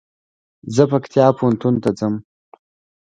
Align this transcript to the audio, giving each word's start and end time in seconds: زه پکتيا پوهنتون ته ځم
زه 0.75 0.83
پکتيا 0.91 1.27
پوهنتون 1.37 1.75
ته 1.83 1.89
ځم 1.99 2.13